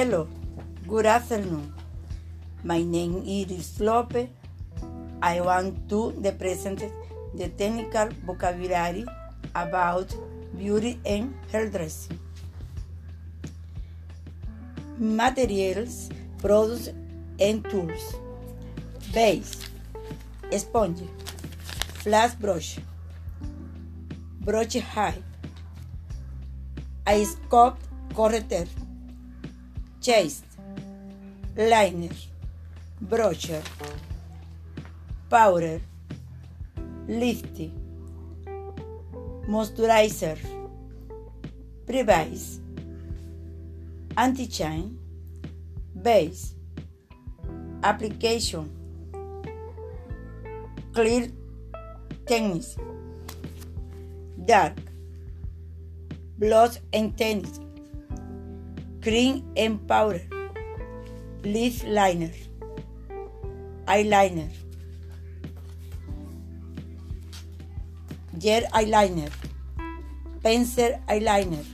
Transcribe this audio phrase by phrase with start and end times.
[0.00, 0.26] Hello,
[0.88, 1.74] good afternoon.
[2.64, 4.30] My name is Lope.
[5.20, 6.82] I want to present
[7.34, 9.04] the technical vocabulary
[9.54, 10.08] about
[10.56, 12.18] beauty and hairdressing.
[14.96, 16.88] Materials, products,
[17.38, 18.14] and tools.
[19.12, 19.68] Base,
[20.56, 21.02] sponge,
[22.04, 22.78] flash brush,
[24.40, 25.22] brush high,
[27.06, 27.78] ice cup
[28.14, 28.64] corrector,
[30.00, 30.42] chase,
[31.56, 32.08] liner,
[33.00, 33.62] brochure,
[35.28, 35.80] powder,
[37.06, 37.72] lifty,
[39.46, 40.38] moisturizer,
[41.86, 42.60] pre-base,
[44.16, 44.96] anti-shine,
[46.02, 46.54] base,
[47.82, 48.70] application,
[50.94, 51.28] clear
[52.26, 52.76] techniques,
[54.46, 54.78] dark,
[56.38, 57.60] blush and tennis,
[59.02, 60.20] cream and powder,
[61.42, 62.32] lip liner,
[63.86, 64.48] eyeliner,
[68.38, 69.30] gel eyeliner,
[70.42, 71.64] pencil eyeliner,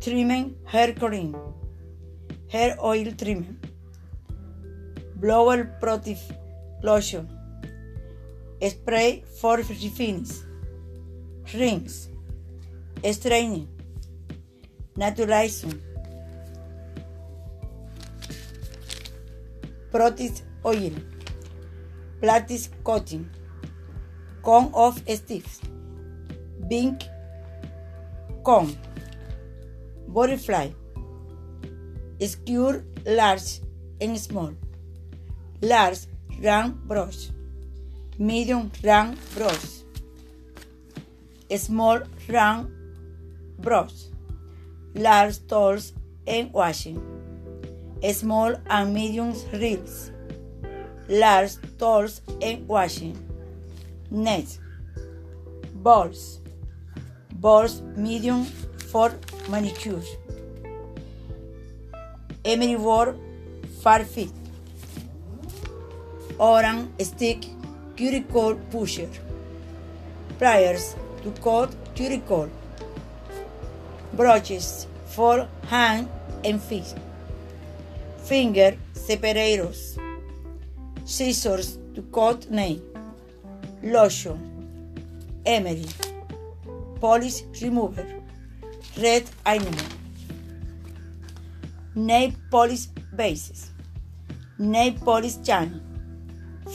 [0.00, 1.36] trimming hair cream,
[2.48, 3.70] hair oil treatment,
[5.14, 6.20] blower protective
[6.82, 7.28] lotion,
[8.60, 10.42] spray for refinish,
[11.54, 12.08] rings,
[13.12, 13.68] straightening,
[14.96, 15.80] naturalizing,
[19.90, 20.92] protective oil,
[22.20, 23.28] plastic coating,
[24.42, 25.60] cone of sticks,
[26.68, 27.02] pink
[28.42, 28.76] cone,
[30.08, 30.70] butterfly,
[32.20, 33.60] skewer large
[34.00, 34.52] and small,
[35.62, 35.98] large
[36.42, 37.28] round brush,
[38.18, 39.82] medium round brush,
[41.56, 42.70] small round
[43.58, 43.92] brush,
[44.96, 45.92] large tools
[46.26, 47.00] and washing,
[48.12, 50.10] small and medium reels,
[51.08, 53.16] large tools and washing,
[54.10, 54.58] net,
[55.74, 56.40] balls,
[57.34, 58.44] balls medium
[58.90, 59.12] for
[59.50, 60.02] manicure,
[62.44, 63.18] emery board
[63.82, 64.30] far fit,
[66.38, 67.44] orange stick
[67.96, 69.10] cuticle pusher,
[70.38, 72.48] pliers to cut cuticle,
[74.12, 76.08] brushes for hand
[76.44, 76.94] and feet,
[78.24, 79.98] finger separators,
[81.04, 82.80] scissors to cut nail,
[83.82, 84.38] lotion,
[85.44, 85.86] emery,
[87.00, 88.06] polish remover,
[89.00, 89.90] red enamel,
[91.94, 93.70] nail polish bases,
[94.58, 95.80] nail polish channel,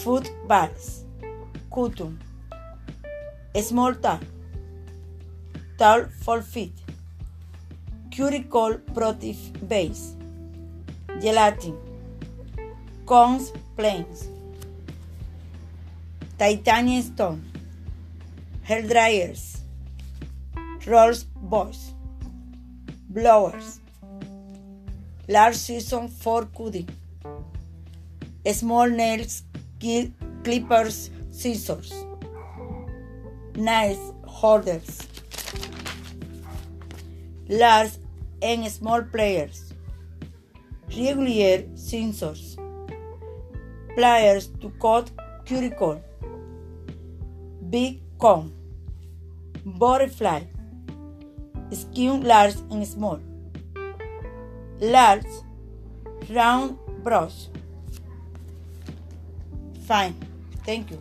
[0.04, 1.06] foot balls,
[1.72, 2.20] cotton,
[3.62, 4.20] small towel,
[5.78, 6.81] towel for feet,
[8.22, 10.16] cuticle protective base,
[11.22, 11.76] gelatin,
[13.04, 14.28] cones planes,
[16.38, 17.42] titanium stone,
[18.62, 19.62] hair dryers,
[20.86, 21.24] rolls
[21.54, 21.80] boys,
[23.10, 23.80] blowers,
[25.28, 26.90] large season for cutting,
[28.54, 29.42] small nails
[30.44, 31.92] clippers, scissors,
[33.56, 35.08] nail holders,
[37.50, 38.01] large
[38.42, 39.74] and small pliers,
[40.88, 42.58] regular sensors.
[43.96, 45.12] pliers to cut
[45.46, 46.02] cuticle,
[47.70, 48.52] big cone,
[49.66, 50.42] butterfly,
[51.72, 53.20] skin large and small,
[54.80, 55.26] large
[56.30, 57.48] round brush.
[59.88, 60.16] Fine.
[60.66, 61.00] Thank you.